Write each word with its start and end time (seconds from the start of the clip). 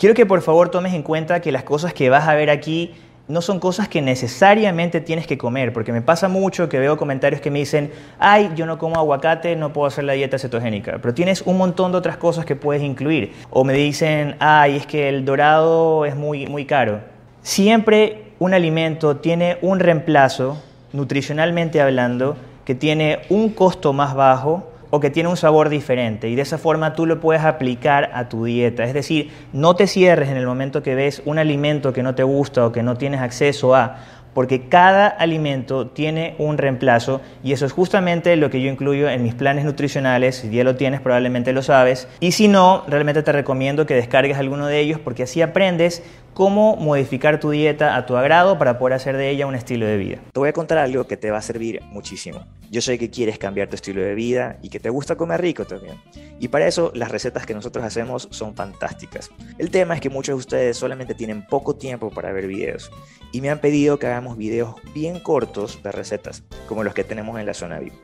Quiero 0.00 0.14
que 0.14 0.24
por 0.24 0.40
favor 0.40 0.70
tomes 0.70 0.94
en 0.94 1.02
cuenta 1.02 1.42
que 1.42 1.52
las 1.52 1.62
cosas 1.62 1.92
que 1.92 2.08
vas 2.08 2.26
a 2.26 2.34
ver 2.34 2.48
aquí 2.48 2.94
no 3.28 3.42
son 3.42 3.60
cosas 3.60 3.86
que 3.86 4.00
necesariamente 4.00 5.02
tienes 5.02 5.26
que 5.26 5.36
comer, 5.36 5.74
porque 5.74 5.92
me 5.92 6.00
pasa 6.00 6.26
mucho 6.26 6.70
que 6.70 6.78
veo 6.78 6.96
comentarios 6.96 7.42
que 7.42 7.50
me 7.50 7.58
dicen, 7.58 7.92
ay, 8.18 8.50
yo 8.56 8.64
no 8.64 8.78
como 8.78 8.96
aguacate, 8.96 9.56
no 9.56 9.74
puedo 9.74 9.86
hacer 9.86 10.04
la 10.04 10.14
dieta 10.14 10.38
cetogénica, 10.38 11.00
pero 11.02 11.12
tienes 11.12 11.42
un 11.42 11.58
montón 11.58 11.92
de 11.92 11.98
otras 11.98 12.16
cosas 12.16 12.46
que 12.46 12.56
puedes 12.56 12.82
incluir. 12.82 13.34
O 13.50 13.62
me 13.62 13.74
dicen, 13.74 14.36
ay, 14.38 14.76
es 14.76 14.86
que 14.86 15.10
el 15.10 15.26
dorado 15.26 16.06
es 16.06 16.16
muy, 16.16 16.46
muy 16.46 16.64
caro. 16.64 17.00
Siempre 17.42 18.32
un 18.38 18.54
alimento 18.54 19.18
tiene 19.18 19.58
un 19.60 19.80
reemplazo, 19.80 20.62
nutricionalmente 20.94 21.82
hablando, 21.82 22.38
que 22.64 22.74
tiene 22.74 23.18
un 23.28 23.50
costo 23.50 23.92
más 23.92 24.14
bajo 24.14 24.69
o 24.90 25.00
que 25.00 25.10
tiene 25.10 25.28
un 25.28 25.36
sabor 25.36 25.68
diferente 25.68 26.28
y 26.28 26.34
de 26.34 26.42
esa 26.42 26.58
forma 26.58 26.94
tú 26.94 27.06
lo 27.06 27.20
puedes 27.20 27.42
aplicar 27.42 28.10
a 28.12 28.28
tu 28.28 28.44
dieta. 28.44 28.84
Es 28.84 28.94
decir, 28.94 29.30
no 29.52 29.74
te 29.74 29.86
cierres 29.86 30.28
en 30.28 30.36
el 30.36 30.46
momento 30.46 30.82
que 30.82 30.94
ves 30.94 31.22
un 31.24 31.38
alimento 31.38 31.92
que 31.92 32.02
no 32.02 32.14
te 32.14 32.22
gusta 32.22 32.66
o 32.66 32.72
que 32.72 32.82
no 32.82 32.96
tienes 32.96 33.20
acceso 33.20 33.74
a, 33.74 33.98
porque 34.34 34.68
cada 34.68 35.08
alimento 35.08 35.88
tiene 35.88 36.34
un 36.38 36.56
reemplazo 36.58 37.20
y 37.42 37.52
eso 37.52 37.66
es 37.66 37.72
justamente 37.72 38.36
lo 38.36 38.50
que 38.50 38.60
yo 38.60 38.70
incluyo 38.70 39.08
en 39.08 39.22
mis 39.22 39.34
planes 39.34 39.64
nutricionales. 39.64 40.36
Si 40.36 40.50
ya 40.50 40.64
lo 40.64 40.76
tienes, 40.76 41.00
probablemente 41.00 41.52
lo 41.52 41.62
sabes. 41.62 42.08
Y 42.20 42.32
si 42.32 42.48
no, 42.48 42.84
realmente 42.86 43.22
te 43.22 43.32
recomiendo 43.32 43.86
que 43.86 43.94
descargues 43.94 44.38
alguno 44.38 44.66
de 44.66 44.78
ellos 44.78 45.00
porque 45.00 45.24
así 45.24 45.42
aprendes 45.42 46.02
cómo 46.34 46.76
modificar 46.76 47.40
tu 47.40 47.50
dieta 47.50 47.96
a 47.96 48.06
tu 48.06 48.16
agrado 48.16 48.58
para 48.58 48.78
poder 48.78 48.94
hacer 48.94 49.16
de 49.16 49.30
ella 49.30 49.46
un 49.46 49.54
estilo 49.54 49.86
de 49.86 49.96
vida. 49.96 50.18
Te 50.32 50.40
voy 50.40 50.48
a 50.48 50.52
contar 50.52 50.78
algo 50.78 51.06
que 51.06 51.16
te 51.16 51.30
va 51.30 51.38
a 51.38 51.42
servir 51.42 51.82
muchísimo. 51.90 52.46
Yo 52.70 52.80
sé 52.80 52.98
que 52.98 53.10
quieres 53.10 53.38
cambiar 53.38 53.68
tu 53.68 53.74
estilo 53.74 54.00
de 54.00 54.14
vida 54.14 54.58
y 54.62 54.68
que 54.68 54.80
te 54.80 54.90
gusta 54.90 55.16
comer 55.16 55.40
rico 55.40 55.64
también. 55.64 55.96
Y 56.38 56.48
para 56.48 56.66
eso 56.66 56.92
las 56.94 57.10
recetas 57.10 57.46
que 57.46 57.54
nosotros 57.54 57.84
hacemos 57.84 58.28
son 58.30 58.54
fantásticas. 58.54 59.30
El 59.58 59.70
tema 59.70 59.94
es 59.94 60.00
que 60.00 60.10
muchos 60.10 60.34
de 60.34 60.38
ustedes 60.38 60.76
solamente 60.76 61.14
tienen 61.14 61.46
poco 61.46 61.76
tiempo 61.76 62.10
para 62.10 62.32
ver 62.32 62.46
videos 62.46 62.90
y 63.32 63.40
me 63.40 63.50
han 63.50 63.58
pedido 63.58 63.98
que 63.98 64.06
hagamos 64.06 64.36
videos 64.36 64.76
bien 64.94 65.20
cortos 65.20 65.82
de 65.82 65.92
recetas, 65.92 66.44
como 66.66 66.84
los 66.84 66.94
que 66.94 67.04
tenemos 67.04 67.38
en 67.38 67.46
la 67.46 67.54
zona 67.54 67.78
VIP. 67.78 67.94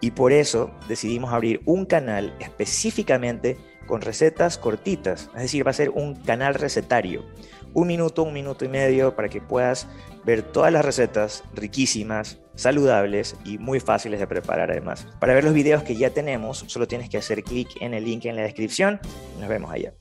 Y 0.00 0.12
por 0.12 0.32
eso 0.32 0.70
decidimos 0.88 1.32
abrir 1.32 1.60
un 1.66 1.84
canal 1.84 2.34
específicamente 2.40 3.58
con 3.86 4.00
recetas 4.00 4.56
cortitas, 4.56 5.30
es 5.34 5.42
decir, 5.42 5.66
va 5.66 5.72
a 5.72 5.74
ser 5.74 5.90
un 5.90 6.14
canal 6.14 6.54
recetario. 6.54 7.24
Un 7.72 7.86
minuto, 7.86 8.24
un 8.24 8.32
minuto 8.32 8.64
y 8.64 8.68
medio 8.68 9.14
para 9.14 9.28
que 9.28 9.40
puedas 9.40 9.86
ver 10.24 10.42
todas 10.42 10.72
las 10.72 10.84
recetas 10.84 11.44
riquísimas, 11.54 12.38
saludables 12.56 13.36
y 13.44 13.58
muy 13.58 13.78
fáciles 13.78 14.18
de 14.18 14.26
preparar 14.26 14.72
además. 14.72 15.06
Para 15.20 15.34
ver 15.34 15.44
los 15.44 15.54
videos 15.54 15.84
que 15.84 15.94
ya 15.94 16.10
tenemos, 16.10 16.64
solo 16.66 16.88
tienes 16.88 17.08
que 17.08 17.18
hacer 17.18 17.44
clic 17.44 17.68
en 17.80 17.94
el 17.94 18.04
link 18.04 18.24
en 18.24 18.36
la 18.36 18.42
descripción. 18.42 19.00
Nos 19.38 19.48
vemos 19.48 19.70
allá. 19.70 19.92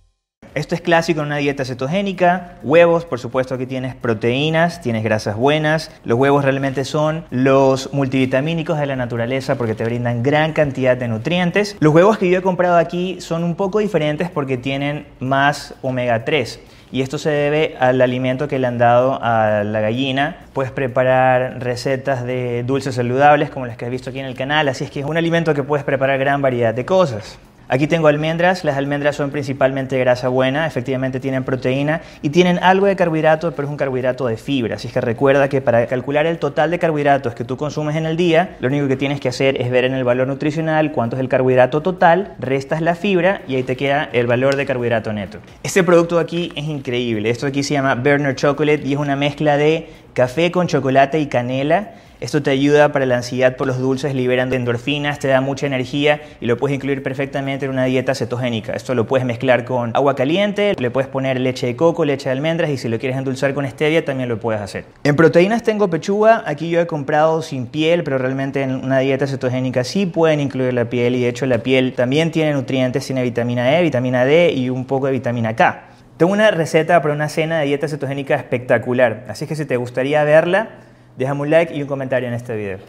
Esto 0.56 0.74
es 0.74 0.82
clásico 0.82 1.20
en 1.20 1.28
una 1.28 1.38
dieta 1.38 1.64
cetogénica. 1.64 2.58
Huevos, 2.64 3.06
por 3.06 3.20
supuesto 3.20 3.60
que 3.60 3.68
tienes 3.68 3.94
proteínas, 3.94 4.82
tienes 4.82 5.04
grasas 5.04 5.38
buenas. 5.38 5.92
Los 6.04 6.18
huevos 6.18 6.44
realmente 6.44 6.86
son 6.86 7.24
los 7.30 7.94
multivitamínicos 7.94 8.80
de 8.80 8.88
la 8.88 8.96
naturaleza 8.96 9.60
porque 9.60 9.76
te 9.76 9.84
brindan 9.84 10.24
gran 10.24 10.54
cantidad 10.54 10.98
de 10.98 11.08
nutrientes. 11.08 11.78
Los 11.80 11.94
huevos 11.94 12.18
que 12.18 12.32
yo 12.32 12.40
he 12.40 12.42
comprado 12.42 12.78
aquí 12.78 13.22
son 13.22 13.44
un 13.44 13.54
poco 13.54 13.78
diferentes 13.78 14.32
porque 14.32 14.58
tienen 14.58 15.06
más 15.20 15.76
omega 15.84 16.26
3 16.26 16.60
y 16.92 17.02
esto 17.02 17.18
se 17.18 17.30
debe 17.30 17.76
al 17.80 18.02
alimento 18.02 18.48
que 18.48 18.60
le 18.60 18.68
han 18.68 18.78
dado 18.78 19.20
a 19.22 19.64
la 19.64 19.80
gallina. 19.80 20.38
Puedes 20.54 20.72
preparar 20.72 21.62
recetas 21.62 22.24
de 22.24 22.64
dulces 22.64 22.96
saludables 22.96 23.50
como 23.50 23.66
las 23.66 23.78
que 23.78 23.86
has 23.86 23.92
visto 23.92 24.10
aquí 24.10 24.20
en 24.20 24.26
el 24.26 24.36
canal, 24.36 24.68
así 24.68 24.84
es 24.84 24.92
que 24.92 25.02
es 25.02 25.06
un 25.06 25.18
alimento 25.18 25.54
que 25.54 25.64
puedes 25.64 25.84
preparar 25.84 26.20
gran 26.20 26.42
variedad 26.42 26.74
de 26.74 26.86
cosas. 26.86 27.40
Aquí 27.72 27.86
tengo 27.86 28.08
almendras, 28.08 28.64
las 28.64 28.78
almendras 28.78 29.16
son 29.16 29.30
principalmente 29.30 30.00
grasa 30.00 30.28
buena, 30.28 30.66
efectivamente 30.66 31.20
tienen 31.20 31.44
proteína 31.44 32.02
y 32.24 32.30
tienen 32.30 32.58
algo 32.64 32.88
de 32.88 32.96
carbohidrato, 32.96 33.52
pero 33.52 33.68
es 33.68 33.70
un 33.70 33.78
carbohidrato 33.78 34.26
de 34.26 34.38
fibra, 34.38 34.78
así 34.78 34.88
es 34.88 34.94
que 34.94 35.02
recuerda 35.02 35.50
que 35.50 35.62
para 35.62 35.86
calcular 35.86 36.26
el 36.26 36.40
total 36.40 36.72
de 36.72 36.80
carbohidratos 36.80 37.36
que 37.36 37.44
tú 37.44 37.58
consumes 37.58 37.96
en 37.96 38.08
el 38.08 38.18
día, 38.18 38.58
lo 38.60 38.70
único 38.70 38.88
que 38.88 38.96
tienes 38.96 39.20
que 39.20 39.30
hacer 39.30 39.62
es 39.62 39.70
ver 39.70 39.86
en 39.86 39.94
el 39.94 40.04
valor 40.04 40.28
nutricional 40.28 40.92
cuánto 40.92 41.16
es 41.16 41.20
el 41.20 41.30
carbohidrato 41.30 41.82
total, 41.82 42.34
restas 42.40 42.82
la 42.82 42.96
fibra 42.96 43.44
y 43.48 43.54
ahí 43.54 43.62
te 43.62 43.78
queda 43.78 44.10
el 44.14 44.26
valor 44.26 44.56
de 44.56 44.66
carbohidrato 44.66 45.14
neto. 45.14 45.38
Este 45.62 45.84
producto 45.84 46.18
aquí 46.18 46.52
es 46.56 46.66
increíble, 46.66 47.30
esto 47.30 47.46
aquí 47.46 47.62
se 47.62 47.76
llama 47.76 47.94
Burner 47.94 48.34
Chocolate 48.34 48.82
y 48.84 48.94
es 48.94 49.00
una 49.00 49.16
mezcla 49.16 49.58
de 49.58 49.90
café 50.14 50.50
con 50.50 50.66
chocolate 50.66 51.20
y 51.20 51.28
canela 51.28 51.92
esto 52.22 52.44
te 52.44 52.52
ayuda 52.52 52.92
para 52.92 53.06
la 53.06 53.16
ansiedad 53.16 53.56
por 53.56 53.66
los 53.66 53.80
dulces, 53.80 54.14
liberan 54.14 54.52
endorfinas, 54.54 55.20
te 55.20 55.30
da 55.30 55.40
mucha 55.40 55.68
energía 55.68 56.22
y 56.42 56.48
lo 56.48 56.58
puedes 56.58 56.76
incluir 56.76 57.02
perfectamente 57.02 57.66
en 57.66 57.72
una 57.72 57.86
dieta 57.86 58.14
cetogénica. 58.14 58.74
Esto 58.74 58.94
lo 58.94 59.08
puedes 59.08 59.26
mezclar 59.26 59.64
con 59.64 59.92
agua 59.96 60.16
caliente, 60.16 60.76
le 60.78 60.92
puedes 60.92 61.08
poner 61.08 61.40
leche 61.40 61.68
de 61.68 61.78
coco, 61.78 62.04
leche 62.04 62.26
de 62.26 62.32
almendras 62.32 62.72
y 62.72 62.78
si 62.78 62.90
lo 62.90 63.00
quieres 63.00 63.18
endulzar 63.18 63.54
con 63.54 63.66
stevia 63.66 64.04
también 64.04 64.28
lo 64.28 64.38
puedes 64.38 64.62
hacer. 64.62 64.84
En 65.06 65.16
proteínas 65.16 65.64
tengo 65.64 65.90
pechuga, 65.90 66.44
aquí 66.46 66.70
yo 66.70 66.82
he 66.82 66.88
comprado 66.88 67.42
sin 67.42 67.68
piel, 67.68 68.04
pero 68.04 68.18
realmente 68.18 68.64
en 68.64 68.76
una 68.76 69.00
dieta 69.00 69.26
cetogénica 69.26 69.86
sí 69.86 70.06
pueden 70.06 70.42
incluir 70.42 70.74
la 70.74 70.90
piel 70.90 71.16
y 71.16 71.22
de 71.22 71.30
hecho 71.30 71.46
la 71.46 71.60
piel 71.60 71.94
también 71.94 72.32
tiene 72.32 72.52
nutrientes, 72.52 73.06
tiene 73.06 73.24
vitamina 73.24 73.80
E, 73.80 73.82
vitamina 73.82 74.26
D 74.26 74.52
y 74.52 74.70
un 74.70 74.84
poco 74.84 75.06
de 75.06 75.14
vitamina 75.14 75.56
K. 75.56 75.84
Tengo 76.18 76.34
una 76.34 76.52
receta 76.52 77.02
para 77.02 77.14
una 77.14 77.30
cena 77.30 77.60
de 77.60 77.68
dieta 77.68 77.88
cetogénica 77.88 78.36
espectacular, 78.36 79.24
así 79.30 79.48
que 79.48 79.56
si 79.56 79.64
te 79.64 79.78
gustaría 79.78 80.22
verla, 80.26 80.89
déjame 81.20 81.42
un 81.42 81.50
like 81.50 81.76
y 81.76 81.82
un 81.82 81.88
comentario 81.88 82.28
en 82.30 82.34
este 82.34 82.56
video. 82.56 82.80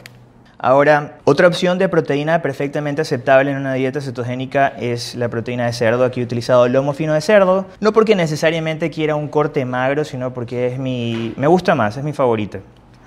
Ahora, 0.56 1.16
otra 1.24 1.48
opción 1.48 1.78
de 1.78 1.88
proteína 1.88 2.42
perfectamente 2.42 3.02
aceptable 3.02 3.50
en 3.50 3.56
una 3.56 3.74
dieta 3.74 4.00
cetogénica 4.00 4.68
es 4.78 5.14
la 5.16 5.28
proteína 5.28 5.66
de 5.66 5.72
cerdo. 5.72 6.04
Aquí 6.04 6.20
he 6.20 6.22
utilizado 6.22 6.68
lomo 6.68 6.92
fino 6.92 7.14
de 7.14 7.22
cerdo, 7.22 7.66
no 7.80 7.92
porque 7.92 8.14
necesariamente 8.14 8.90
quiera 8.90 9.16
un 9.16 9.26
corte 9.26 9.64
magro, 9.64 10.04
sino 10.04 10.32
porque 10.32 10.68
es 10.68 10.78
mi, 10.78 11.32
me 11.36 11.46
gusta 11.46 11.74
más, 11.74 11.96
es 11.96 12.04
mi 12.04 12.12
favorita. 12.12 12.60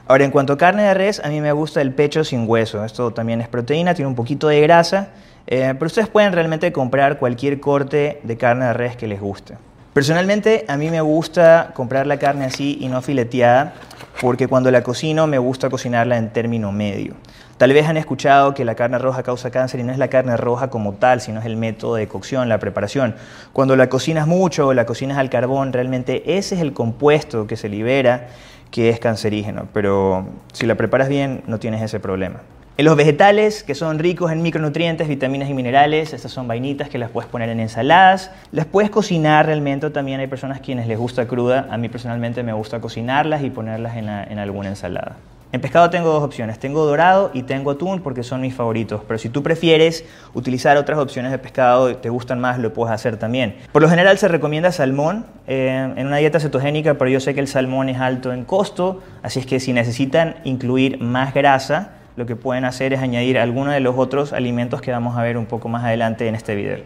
Ahora, 0.08 0.26
en 0.26 0.32
cuanto 0.32 0.54
a 0.54 0.58
carne 0.58 0.84
de 0.84 0.94
res, 0.94 1.22
a 1.24 1.30
mí 1.30 1.40
me 1.40 1.54
gusta 1.54 1.80
el 1.80 1.94
pecho 1.94 2.26
sin 2.26 2.50
hueso. 2.50 2.84
Esto 2.84 3.12
también 3.12 3.40
es 3.40 3.48
proteína, 3.48 3.94
tiene 3.94 4.10
un 4.10 4.16
poquito 4.16 4.50
de 4.50 4.60
grasa, 4.60 5.10
eh, 5.48 5.74
pero 5.76 5.86
ustedes 5.86 6.10
pueden 6.10 6.34
realmente 6.34 6.74
comprar 6.74 7.18
cualquier 7.18 7.62
corte 7.62 8.20
de 8.24 8.36
carne 8.36 8.66
de 8.66 8.74
res 8.74 8.98
que 8.98 9.08
les 9.08 9.22
guste. 9.22 9.58
Personalmente, 9.94 10.66
a 10.68 10.76
mí 10.76 10.90
me 10.90 11.02
gusta 11.02 11.70
comprar 11.76 12.08
la 12.08 12.18
carne 12.18 12.46
así 12.46 12.80
y 12.82 12.88
no 12.88 13.04
fileteada 13.04 13.76
porque 14.22 14.48
cuando 14.48 14.72
la 14.72 14.84
cocino 14.84 15.28
me 15.28 15.38
gusta 15.38 15.70
cocinarla 15.70 16.18
en 16.18 16.32
término 16.32 16.72
medio. 16.72 17.16
Tal 17.58 17.72
vez 17.72 17.88
han 17.88 17.98
escuchado 17.98 18.54
que 18.54 18.66
la 18.66 18.76
carne 18.76 18.98
roja 18.98 19.24
causa 19.24 19.52
cáncer 19.52 19.80
y 19.80 19.84
no 19.84 19.92
es 19.92 19.98
la 19.98 20.08
carne 20.08 20.36
roja 20.38 20.70
como 20.70 20.94
tal, 20.94 21.22
sino 21.22 21.40
es 21.40 21.46
el 21.46 21.56
método 21.56 21.96
de 21.96 22.08
cocción, 22.08 22.50
la 22.50 22.60
preparación. 22.60 23.16
Cuando 23.54 23.76
la 23.76 23.90
cocinas 23.90 24.28
mucho 24.28 24.68
o 24.68 24.74
la 24.74 24.86
cocinas 24.86 25.18
al 25.18 25.30
carbón, 25.30 25.72
realmente 25.72 26.38
ese 26.38 26.56
es 26.56 26.62
el 26.62 26.74
compuesto 26.74 27.48
que 27.48 27.56
se 27.56 27.70
libera 27.70 28.28
que 28.72 28.90
es 28.90 29.00
cancerígeno, 29.00 29.68
pero 29.72 30.26
si 30.52 30.66
la 30.66 30.76
preparas 30.76 31.08
bien 31.08 31.44
no 31.46 31.60
tienes 31.60 31.82
ese 31.82 32.00
problema. 32.00 32.42
En 32.76 32.86
los 32.86 32.96
vegetales, 32.96 33.62
que 33.62 33.76
son 33.76 34.00
ricos 34.00 34.32
en 34.32 34.42
micronutrientes, 34.42 35.08
vitaminas 35.08 35.48
y 35.48 35.54
minerales, 35.54 36.12
estas 36.12 36.32
son 36.32 36.48
vainitas 36.48 36.90
que 36.90 36.98
las 36.98 37.12
puedes 37.12 37.30
poner 37.30 37.50
en 37.50 37.60
ensaladas. 37.60 38.32
Las 38.52 38.66
puedes 38.66 38.90
cocinar 38.90 39.46
realmente, 39.46 39.92
también 39.92 40.20
hay 40.20 40.26
personas 40.26 40.60
quienes 40.60 40.88
les 40.88 40.98
gusta 40.98 41.28
cruda. 41.28 41.68
A 41.70 41.78
mí 41.78 41.88
personalmente 41.88 42.42
me 42.42 42.52
gusta 42.52 42.82
cocinarlas 42.82 43.44
y 43.44 43.52
ponerlas 43.52 43.96
en, 43.96 44.10
alguna 44.10 44.70
ensalada. 44.70 45.18
En 45.52 45.62
pescado 45.62 45.92
tengo 45.92 46.10
dos 46.12 46.24
opciones, 46.24 46.58
tengo 46.58 46.84
dorado 46.84 47.30
y 47.36 47.44
tengo 47.44 47.70
atún 47.70 48.02
porque 48.02 48.24
son 48.24 48.42
mis 48.42 48.56
favoritos, 48.56 49.02
pero 49.08 49.20
si 49.20 49.30
tú 49.30 49.44
prefieres 49.44 50.04
utilizar 50.34 50.76
otras 50.78 50.98
opciones 50.98 51.32
de 51.32 51.38
pescado 51.38 51.96
te 51.98 52.10
gustan 52.10 52.40
más, 52.40 52.58
lo 52.58 52.74
puedes 52.74 52.92
hacer 52.92 53.18
también. 53.18 53.56
Por 53.72 53.84
lo 53.84 53.88
general 53.88 54.18
se 54.18 54.28
recomienda 54.28 54.72
salmón 54.72 55.28
eh, 55.46 55.94
en 55.96 56.08
una 56.08 56.18
dieta 56.18 56.40
cetogénica, 56.40 56.96
pero 56.96 57.12
yo 57.12 57.20
sé 57.20 57.36
que 57.36 57.40
el 57.40 57.48
salmón 57.48 57.90
es 57.90 58.00
alto 58.00 58.34
en 58.34 58.46
costo, 58.46 59.04
así 59.22 59.42
es 59.42 59.46
que 59.46 59.60
si 59.60 59.74
necesitan 59.74 60.38
incluir 60.44 61.00
más 61.00 61.36
grasa, 61.36 61.92
lo 62.16 62.26
que 62.26 62.36
pueden 62.36 62.66
hacer 62.66 62.94
es 62.94 63.02
añadir 63.02 63.40
algunos 63.40 63.74
de 63.74 63.80
los 63.80 63.98
otros 63.98 64.34
alimentos 64.34 64.82
que 64.82 64.92
vamos 64.92 65.18
a 65.18 65.24
ver 65.24 65.38
un 65.38 65.46
poco 65.46 65.70
más 65.70 65.84
adelante 65.84 66.28
en 66.28 66.36
este 66.36 66.56
video. 66.56 66.80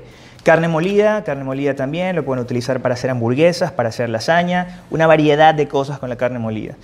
Carne 0.44 0.68
molida, 0.68 1.24
carne 1.24 1.44
molida 1.44 1.76
también, 1.76 2.16
lo 2.16 2.24
pueden 2.24 2.44
utilizar 2.44 2.82
para 2.82 2.94
hacer 2.94 3.10
hamburguesas, 3.10 3.72
para 3.72 3.90
hacer 3.90 4.10
lasaña, 4.10 4.82
una 4.90 5.06
variedad 5.06 5.54
de 5.54 5.68
cosas 5.68 6.00
con 6.00 6.10
la 6.10 6.16
carne 6.16 6.40
molida. 6.40 6.76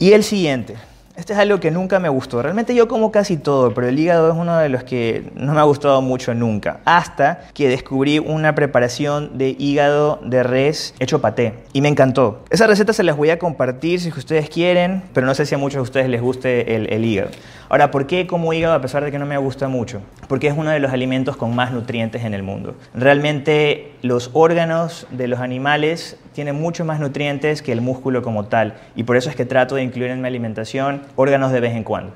Y 0.00 0.12
el 0.12 0.24
siguiente, 0.24 0.74
este 1.18 1.32
es 1.32 1.38
algo 1.40 1.58
que 1.58 1.72
nunca 1.72 1.98
me 1.98 2.08
gustó. 2.08 2.42
Realmente 2.42 2.76
yo 2.76 2.86
como 2.86 3.10
casi 3.10 3.36
todo, 3.36 3.74
pero 3.74 3.88
el 3.88 3.98
hígado 3.98 4.30
es 4.30 4.36
uno 4.38 4.56
de 4.56 4.68
los 4.68 4.84
que 4.84 5.24
no 5.34 5.52
me 5.52 5.58
ha 5.58 5.64
gustado 5.64 6.00
mucho 6.00 6.32
nunca. 6.32 6.78
Hasta 6.84 7.40
que 7.54 7.68
descubrí 7.68 8.20
una 8.20 8.54
preparación 8.54 9.36
de 9.36 9.56
hígado 9.58 10.20
de 10.22 10.44
res 10.44 10.94
hecho 11.00 11.20
paté. 11.20 11.54
Y 11.72 11.80
me 11.80 11.88
encantó. 11.88 12.44
Esa 12.50 12.68
receta 12.68 12.92
se 12.92 13.02
las 13.02 13.16
voy 13.16 13.30
a 13.30 13.38
compartir 13.40 13.98
si 14.00 14.10
ustedes 14.10 14.48
quieren, 14.48 15.02
pero 15.12 15.26
no 15.26 15.34
sé 15.34 15.44
si 15.44 15.56
a 15.56 15.58
muchos 15.58 15.78
de 15.78 15.82
ustedes 15.82 16.08
les 16.08 16.22
guste 16.22 16.76
el, 16.76 16.92
el 16.92 17.04
hígado. 17.04 17.30
Ahora, 17.68 17.90
¿por 17.90 18.06
qué 18.06 18.26
como 18.26 18.52
hígado 18.52 18.72
a 18.72 18.80
pesar 18.80 19.04
de 19.04 19.10
que 19.10 19.18
no 19.18 19.26
me 19.26 19.36
gusta 19.36 19.68
mucho? 19.68 20.00
Porque 20.28 20.46
es 20.46 20.54
uno 20.56 20.70
de 20.70 20.78
los 20.78 20.92
alimentos 20.92 21.36
con 21.36 21.54
más 21.54 21.70
nutrientes 21.70 22.24
en 22.24 22.32
el 22.32 22.42
mundo. 22.42 22.76
Realmente 22.94 23.92
los 24.00 24.30
órganos 24.32 25.06
de 25.10 25.28
los 25.28 25.40
animales 25.40 26.16
tienen 26.32 26.54
mucho 26.54 26.84
más 26.84 27.00
nutrientes 27.00 27.62
que 27.62 27.72
el 27.72 27.80
músculo 27.80 28.22
como 28.22 28.46
tal. 28.46 28.74
Y 28.94 29.02
por 29.02 29.16
eso 29.16 29.28
es 29.28 29.36
que 29.36 29.44
trato 29.44 29.74
de 29.74 29.82
incluir 29.82 30.12
en 30.12 30.22
mi 30.22 30.28
alimentación 30.28 31.02
órganos 31.16 31.52
de 31.52 31.60
vez 31.60 31.74
en 31.74 31.84
cuando. 31.84 32.12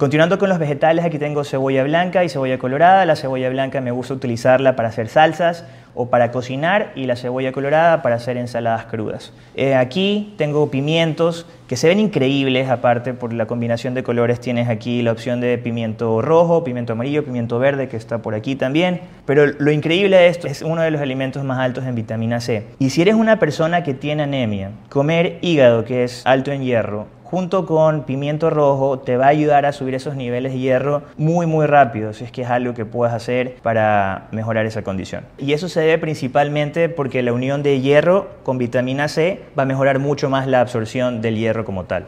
Continuando 0.00 0.38
con 0.38 0.48
los 0.48 0.58
vegetales, 0.58 1.04
aquí 1.04 1.18
tengo 1.18 1.44
cebolla 1.44 1.84
blanca 1.84 2.24
y 2.24 2.30
cebolla 2.30 2.56
colorada. 2.56 3.04
La 3.04 3.16
cebolla 3.16 3.50
blanca 3.50 3.82
me 3.82 3.90
gusta 3.90 4.14
utilizarla 4.14 4.74
para 4.74 4.88
hacer 4.88 5.08
salsas 5.08 5.66
o 5.94 6.08
para 6.08 6.30
cocinar 6.30 6.92
y 6.94 7.04
la 7.04 7.16
cebolla 7.16 7.52
colorada 7.52 8.00
para 8.00 8.14
hacer 8.14 8.38
ensaladas 8.38 8.86
crudas. 8.86 9.34
Eh, 9.54 9.74
aquí 9.74 10.32
tengo 10.38 10.70
pimientos 10.70 11.44
que 11.68 11.76
se 11.76 11.88
ven 11.88 12.00
increíbles, 12.00 12.70
aparte 12.70 13.12
por 13.12 13.34
la 13.34 13.44
combinación 13.44 13.92
de 13.92 14.02
colores 14.02 14.40
tienes 14.40 14.70
aquí 14.70 15.02
la 15.02 15.12
opción 15.12 15.42
de 15.42 15.58
pimiento 15.58 16.22
rojo, 16.22 16.64
pimiento 16.64 16.94
amarillo, 16.94 17.22
pimiento 17.22 17.58
verde 17.58 17.88
que 17.88 17.98
está 17.98 18.22
por 18.22 18.34
aquí 18.34 18.56
también. 18.56 19.02
Pero 19.26 19.48
lo 19.58 19.70
increíble 19.70 20.16
de 20.16 20.28
esto 20.28 20.46
es 20.46 20.62
uno 20.62 20.80
de 20.80 20.90
los 20.90 21.02
alimentos 21.02 21.44
más 21.44 21.58
altos 21.58 21.84
en 21.84 21.94
vitamina 21.94 22.40
C. 22.40 22.64
Y 22.78 22.88
si 22.88 23.02
eres 23.02 23.16
una 23.16 23.38
persona 23.38 23.82
que 23.82 23.92
tiene 23.92 24.22
anemia, 24.22 24.70
comer 24.88 25.36
hígado 25.42 25.84
que 25.84 26.04
es 26.04 26.22
alto 26.24 26.52
en 26.52 26.62
hierro 26.62 27.19
junto 27.30 27.66
con 27.66 28.04
pimiento 28.04 28.50
rojo 28.50 28.98
te 28.98 29.16
va 29.16 29.26
a 29.26 29.28
ayudar 29.28 29.66
a 29.66 29.72
subir 29.72 29.94
esos 29.94 30.16
niveles 30.16 30.52
de 30.52 30.58
hierro 30.58 31.02
muy 31.16 31.46
muy 31.46 31.66
rápido, 31.66 32.12
si 32.12 32.24
es 32.24 32.32
que 32.32 32.42
es 32.42 32.50
algo 32.50 32.74
que 32.74 32.84
puedes 32.84 33.14
hacer 33.14 33.56
para 33.62 34.28
mejorar 34.32 34.66
esa 34.66 34.82
condición. 34.82 35.24
Y 35.38 35.52
eso 35.52 35.68
se 35.68 35.80
debe 35.80 35.98
principalmente 35.98 36.88
porque 36.88 37.22
la 37.22 37.32
unión 37.32 37.62
de 37.62 37.80
hierro 37.80 38.28
con 38.42 38.58
vitamina 38.58 39.08
C 39.08 39.40
va 39.58 39.62
a 39.62 39.66
mejorar 39.66 39.98
mucho 39.98 40.28
más 40.28 40.46
la 40.46 40.60
absorción 40.60 41.22
del 41.22 41.36
hierro 41.36 41.64
como 41.64 41.84
tal. 41.84 42.06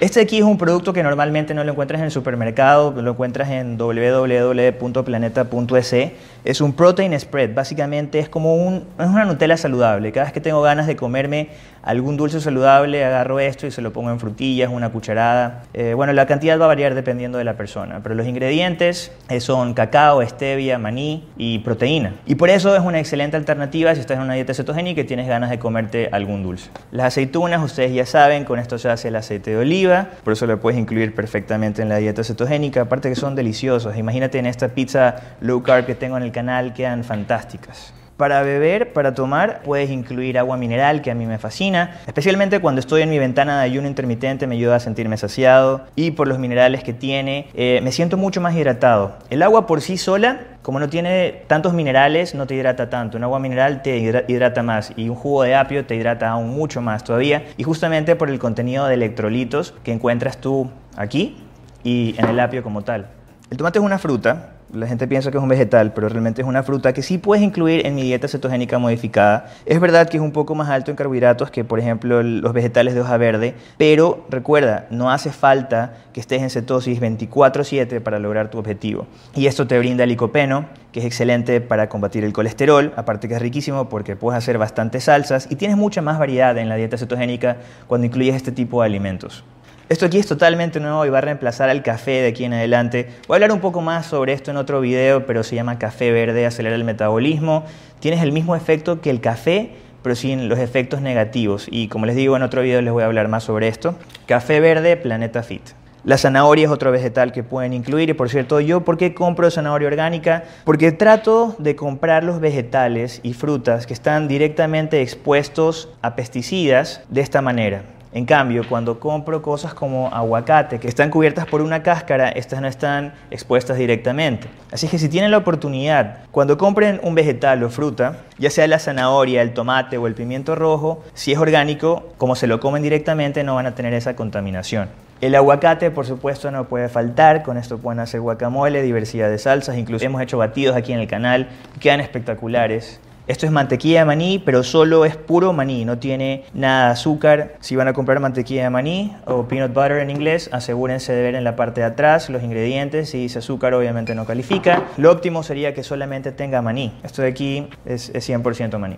Este 0.00 0.20
aquí 0.20 0.38
es 0.38 0.44
un 0.44 0.58
producto 0.58 0.92
que 0.92 1.04
normalmente 1.04 1.54
no 1.54 1.62
lo 1.62 1.70
encuentras 1.70 2.00
en 2.00 2.06
el 2.06 2.10
supermercado, 2.10 3.00
lo 3.00 3.12
encuentras 3.12 3.48
en 3.50 3.78
www.planeta.es. 3.78 5.94
Es 6.44 6.60
un 6.60 6.74
protein 6.74 7.18
spread, 7.18 7.54
básicamente 7.54 8.18
es 8.18 8.28
como 8.28 8.54
un, 8.54 8.84
es 8.98 9.06
una 9.06 9.24
Nutella 9.24 9.56
saludable. 9.56 10.12
Cada 10.12 10.26
vez 10.26 10.34
que 10.34 10.42
tengo 10.42 10.60
ganas 10.60 10.86
de 10.86 10.94
comerme 10.94 11.48
algún 11.82 12.18
dulce 12.18 12.38
saludable, 12.38 13.02
agarro 13.02 13.40
esto 13.40 13.66
y 13.66 13.70
se 13.70 13.80
lo 13.80 13.94
pongo 13.94 14.10
en 14.10 14.20
frutillas, 14.20 14.70
una 14.70 14.90
cucharada. 14.90 15.62
Eh, 15.72 15.94
bueno, 15.94 16.12
la 16.12 16.26
cantidad 16.26 16.60
va 16.60 16.64
a 16.64 16.68
variar 16.68 16.94
dependiendo 16.94 17.38
de 17.38 17.44
la 17.44 17.54
persona, 17.54 18.00
pero 18.02 18.14
los 18.14 18.26
ingredientes 18.26 19.10
eh, 19.30 19.40
son 19.40 19.72
cacao, 19.72 20.20
stevia, 20.22 20.78
maní 20.78 21.26
y 21.38 21.60
proteína. 21.60 22.14
Y 22.26 22.34
por 22.34 22.50
eso 22.50 22.76
es 22.76 22.82
una 22.82 22.98
excelente 22.98 23.38
alternativa 23.38 23.94
si 23.94 24.00
estás 24.00 24.18
en 24.18 24.24
una 24.24 24.34
dieta 24.34 24.52
cetogénica 24.52 25.00
y 25.00 25.04
tienes 25.04 25.26
ganas 25.26 25.48
de 25.48 25.58
comerte 25.58 26.10
algún 26.12 26.42
dulce. 26.42 26.68
Las 26.90 27.06
aceitunas, 27.06 27.62
ustedes 27.62 27.94
ya 27.94 28.04
saben, 28.04 28.44
con 28.44 28.58
esto 28.58 28.76
se 28.76 28.90
hace 28.90 29.08
el 29.08 29.16
aceite 29.16 29.52
de 29.52 29.56
oliva, 29.56 30.08
por 30.24 30.34
eso 30.34 30.46
lo 30.46 30.60
puedes 30.60 30.78
incluir 30.78 31.14
perfectamente 31.14 31.80
en 31.80 31.88
la 31.88 31.96
dieta 31.96 32.22
cetogénica, 32.22 32.82
aparte 32.82 33.08
que 33.08 33.16
son 33.16 33.34
deliciosos. 33.34 33.96
Imagínate 33.96 34.38
en 34.38 34.44
esta 34.44 34.68
pizza 34.68 35.16
low 35.40 35.62
carb 35.62 35.86
que 35.86 35.94
tengo 35.94 36.18
en 36.18 36.22
el 36.22 36.33
canal, 36.34 36.74
quedan 36.74 37.02
fantásticas. 37.04 37.94
Para 38.16 38.42
beber, 38.42 38.92
para 38.92 39.12
tomar, 39.12 39.62
puedes 39.64 39.90
incluir 39.90 40.38
agua 40.38 40.56
mineral, 40.56 41.02
que 41.02 41.10
a 41.10 41.16
mí 41.16 41.26
me 41.26 41.38
fascina, 41.38 41.96
especialmente 42.06 42.60
cuando 42.60 42.78
estoy 42.78 43.02
en 43.02 43.10
mi 43.10 43.18
ventana 43.18 43.58
de 43.58 43.64
ayuno 43.64 43.88
intermitente, 43.88 44.46
me 44.46 44.54
ayuda 44.54 44.76
a 44.76 44.80
sentirme 44.80 45.16
saciado 45.16 45.86
y 45.96 46.12
por 46.12 46.28
los 46.28 46.38
minerales 46.38 46.84
que 46.84 46.92
tiene, 46.92 47.48
eh, 47.54 47.80
me 47.82 47.90
siento 47.90 48.16
mucho 48.16 48.40
más 48.40 48.54
hidratado. 48.54 49.16
El 49.30 49.42
agua 49.42 49.66
por 49.66 49.80
sí 49.80 49.96
sola, 49.96 50.42
como 50.62 50.78
no 50.78 50.88
tiene 50.88 51.42
tantos 51.48 51.74
minerales, 51.74 52.36
no 52.36 52.46
te 52.46 52.54
hidrata 52.54 52.88
tanto. 52.88 53.18
Un 53.18 53.24
agua 53.24 53.40
mineral 53.40 53.82
te 53.82 53.98
hidrata 54.28 54.62
más 54.62 54.92
y 54.94 55.08
un 55.08 55.16
jugo 55.16 55.42
de 55.42 55.56
apio 55.56 55.84
te 55.84 55.96
hidrata 55.96 56.30
aún 56.30 56.50
mucho 56.50 56.80
más 56.80 57.02
todavía. 57.02 57.46
Y 57.56 57.64
justamente 57.64 58.14
por 58.14 58.30
el 58.30 58.38
contenido 58.38 58.86
de 58.86 58.94
electrolitos 58.94 59.74
que 59.82 59.90
encuentras 59.90 60.38
tú 60.38 60.70
aquí 60.96 61.36
y 61.82 62.14
en 62.16 62.26
el 62.26 62.38
apio 62.38 62.62
como 62.62 62.82
tal. 62.82 63.08
El 63.50 63.56
tomate 63.56 63.78
es 63.80 63.84
una 63.84 63.98
fruta, 63.98 64.53
la 64.74 64.86
gente 64.86 65.06
piensa 65.06 65.30
que 65.30 65.38
es 65.38 65.42
un 65.42 65.48
vegetal, 65.48 65.92
pero 65.92 66.08
realmente 66.08 66.42
es 66.42 66.48
una 66.48 66.62
fruta 66.62 66.92
que 66.92 67.02
sí 67.02 67.18
puedes 67.18 67.44
incluir 67.44 67.86
en 67.86 67.94
mi 67.94 68.02
dieta 68.02 68.28
cetogénica 68.28 68.78
modificada. 68.78 69.46
Es 69.66 69.80
verdad 69.80 70.08
que 70.08 70.16
es 70.16 70.22
un 70.22 70.32
poco 70.32 70.54
más 70.54 70.68
alto 70.68 70.90
en 70.90 70.96
carbohidratos 70.96 71.50
que, 71.50 71.64
por 71.64 71.78
ejemplo, 71.78 72.22
los 72.22 72.52
vegetales 72.52 72.94
de 72.94 73.00
hoja 73.00 73.16
verde, 73.16 73.54
pero 73.78 74.26
recuerda, 74.30 74.86
no 74.90 75.10
hace 75.10 75.30
falta 75.30 75.94
que 76.12 76.20
estés 76.20 76.42
en 76.42 76.50
cetosis 76.50 77.00
24/7 77.00 78.00
para 78.00 78.18
lograr 78.18 78.50
tu 78.50 78.58
objetivo. 78.58 79.06
Y 79.34 79.46
esto 79.46 79.66
te 79.66 79.78
brinda 79.78 80.06
licopeno, 80.06 80.66
que 80.92 81.00
es 81.00 81.06
excelente 81.06 81.60
para 81.60 81.88
combatir 81.88 82.24
el 82.24 82.32
colesterol, 82.32 82.92
aparte 82.96 83.28
que 83.28 83.34
es 83.34 83.42
riquísimo 83.42 83.88
porque 83.88 84.16
puedes 84.16 84.38
hacer 84.38 84.58
bastantes 84.58 85.04
salsas 85.04 85.48
y 85.50 85.56
tienes 85.56 85.76
mucha 85.76 86.02
más 86.02 86.18
variedad 86.18 86.56
en 86.58 86.68
la 86.68 86.76
dieta 86.76 86.98
cetogénica 86.98 87.56
cuando 87.86 88.06
incluyes 88.06 88.36
este 88.36 88.52
tipo 88.52 88.80
de 88.80 88.86
alimentos. 88.86 89.44
Esto 89.86 90.06
aquí 90.06 90.18
es 90.18 90.26
totalmente 90.26 90.80
nuevo 90.80 91.04
y 91.04 91.10
va 91.10 91.18
a 91.18 91.20
reemplazar 91.20 91.68
al 91.68 91.82
café 91.82 92.22
de 92.22 92.28
aquí 92.28 92.44
en 92.44 92.54
adelante. 92.54 93.06
Voy 93.28 93.34
a 93.34 93.36
hablar 93.36 93.52
un 93.52 93.60
poco 93.60 93.82
más 93.82 94.06
sobre 94.06 94.32
esto 94.32 94.50
en 94.50 94.56
otro 94.56 94.80
video, 94.80 95.26
pero 95.26 95.42
se 95.42 95.56
llama 95.56 95.78
café 95.78 96.10
verde, 96.10 96.46
acelera 96.46 96.74
el 96.74 96.84
metabolismo. 96.84 97.64
Tienes 98.00 98.22
el 98.22 98.32
mismo 98.32 98.56
efecto 98.56 99.02
que 99.02 99.10
el 99.10 99.20
café, 99.20 99.72
pero 100.02 100.14
sin 100.14 100.48
los 100.48 100.58
efectos 100.58 101.02
negativos. 101.02 101.66
Y 101.70 101.88
como 101.88 102.06
les 102.06 102.16
digo 102.16 102.34
en 102.34 102.42
otro 102.42 102.62
video 102.62 102.80
les 102.80 102.94
voy 102.94 103.02
a 103.02 103.06
hablar 103.06 103.28
más 103.28 103.44
sobre 103.44 103.68
esto. 103.68 103.94
Café 104.26 104.58
verde, 104.58 104.96
Planeta 104.96 105.42
Fit. 105.42 105.62
La 106.02 106.16
zanahoria 106.16 106.64
es 106.64 106.70
otro 106.70 106.90
vegetal 106.90 107.32
que 107.32 107.42
pueden 107.42 107.74
incluir. 107.74 108.08
Y 108.08 108.14
por 108.14 108.30
cierto, 108.30 108.60
yo 108.60 108.84
por 108.86 108.96
qué 108.96 109.12
compro 109.12 109.50
zanahoria 109.50 109.88
orgánica? 109.88 110.44
Porque 110.64 110.92
trato 110.92 111.56
de 111.58 111.76
comprar 111.76 112.24
los 112.24 112.40
vegetales 112.40 113.20
y 113.22 113.34
frutas 113.34 113.86
que 113.86 113.92
están 113.92 114.28
directamente 114.28 115.02
expuestos 115.02 115.90
a 116.00 116.16
pesticidas 116.16 117.02
de 117.10 117.20
esta 117.20 117.42
manera. 117.42 117.84
En 118.14 118.26
cambio, 118.26 118.62
cuando 118.68 119.00
compro 119.00 119.42
cosas 119.42 119.74
como 119.74 120.06
aguacate, 120.14 120.78
que 120.78 120.86
están 120.86 121.10
cubiertas 121.10 121.46
por 121.46 121.60
una 121.60 121.82
cáscara, 121.82 122.28
estas 122.28 122.60
no 122.60 122.68
están 122.68 123.12
expuestas 123.32 123.76
directamente. 123.76 124.46
Así 124.70 124.86
que 124.86 125.00
si 125.00 125.08
tienen 125.08 125.32
la 125.32 125.38
oportunidad, 125.38 126.18
cuando 126.30 126.56
compren 126.56 127.00
un 127.02 127.16
vegetal 127.16 127.64
o 127.64 127.70
fruta, 127.70 128.18
ya 128.38 128.50
sea 128.50 128.68
la 128.68 128.78
zanahoria, 128.78 129.42
el 129.42 129.52
tomate 129.52 129.98
o 129.98 130.06
el 130.06 130.14
pimiento 130.14 130.54
rojo, 130.54 131.02
si 131.12 131.32
es 131.32 131.38
orgánico, 131.38 132.12
como 132.16 132.36
se 132.36 132.46
lo 132.46 132.60
comen 132.60 132.84
directamente, 132.84 133.42
no 133.42 133.56
van 133.56 133.66
a 133.66 133.74
tener 133.74 133.92
esa 133.94 134.14
contaminación. 134.14 134.90
El 135.20 135.34
aguacate, 135.34 135.90
por 135.90 136.06
supuesto, 136.06 136.52
no 136.52 136.66
puede 136.68 136.88
faltar. 136.88 137.42
Con 137.42 137.56
esto 137.56 137.78
pueden 137.78 137.98
hacer 137.98 138.20
guacamole, 138.20 138.82
diversidad 138.82 139.28
de 139.28 139.38
salsas. 139.38 139.76
Incluso 139.76 140.04
hemos 140.04 140.22
hecho 140.22 140.38
batidos 140.38 140.76
aquí 140.76 140.92
en 140.92 141.00
el 141.00 141.08
canal. 141.08 141.48
Quedan 141.80 142.00
espectaculares. 142.00 143.00
Esto 143.26 143.46
es 143.46 143.52
mantequilla 143.52 144.00
de 144.00 144.04
maní, 144.04 144.38
pero 144.38 144.62
solo 144.62 145.06
es 145.06 145.16
puro 145.16 145.54
maní, 145.54 145.86
no 145.86 145.96
tiene 145.96 146.44
nada 146.52 146.88
de 146.88 146.92
azúcar. 146.92 147.54
Si 147.60 147.74
van 147.74 147.88
a 147.88 147.94
comprar 147.94 148.20
mantequilla 148.20 148.64
de 148.64 148.68
maní 148.68 149.16
o 149.24 149.48
peanut 149.48 149.72
butter 149.72 149.92
en 149.92 150.10
inglés, 150.10 150.50
asegúrense 150.52 151.14
de 151.14 151.22
ver 151.22 151.34
en 151.34 151.42
la 151.42 151.56
parte 151.56 151.80
de 151.80 151.86
atrás 151.86 152.28
los 152.28 152.42
ingredientes. 152.42 153.08
Si 153.08 153.18
dice 153.20 153.38
azúcar, 153.38 153.72
obviamente 153.72 154.14
no 154.14 154.26
califica. 154.26 154.82
Lo 154.98 155.10
óptimo 155.10 155.42
sería 155.42 155.72
que 155.72 155.82
solamente 155.82 156.32
tenga 156.32 156.60
maní. 156.60 156.92
Esto 157.02 157.22
de 157.22 157.28
aquí 157.28 157.66
es, 157.86 158.12
100% 158.12 158.76
maní. 158.76 158.96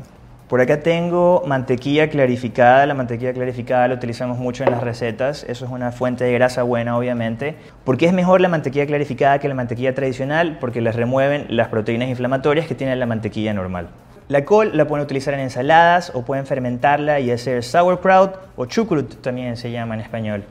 Por 0.49 0.61
acá 0.61 0.81
tengo 0.81 1.45
mantequilla 1.47 2.11
clarificada. 2.11 2.85
La 2.87 2.95
mantequilla 2.95 3.33
clarificada 3.33 3.87
la 3.87 3.95
utilizamos 3.95 4.39
mucho 4.39 4.65
en 4.65 4.73
las 4.73 4.83
recetas. 4.83 5.45
Eso 5.49 5.67
es 5.67 5.71
una 5.71 5.93
fuente 5.93 6.25
de 6.25 6.33
grasa 6.33 6.65
buena, 6.65 6.99
obviamente. 6.99 7.55
¿Por 7.85 7.97
qué 7.97 8.07
es 8.07 8.13
mejor 8.13 8.41
la 8.41 8.49
mantequilla 8.49 8.87
clarificada 8.87 9.39
que 9.39 9.47
la 9.47 9.55
mantequilla 9.55 9.95
tradicional? 9.95 10.59
Porque 10.61 10.81
les 10.81 10.97
remueven 10.97 11.47
las 11.49 11.69
proteínas 11.69 12.09
inflamatorias 12.09 12.67
que 12.67 12.75
tiene 12.75 12.97
la 12.97 13.07
mantequilla 13.07 13.55
normal. 13.55 13.89
La 14.29 14.45
col 14.45 14.77
la 14.77 14.89
pueden 14.89 15.05
utilizar 15.05 15.35
en 15.35 15.41
ensaladas 15.41 16.11
o 16.13 16.23
pueden 16.23 16.47
fermentarla 16.47 17.21
y 17.21 17.31
hacer 17.31 17.63
sauerkraut 17.63 18.35
o 18.57 18.67
chucrut 18.67 19.23
también 19.23 19.57
se 19.57 19.71
llama 19.71 19.95
en 19.95 20.01
español. 20.01 20.45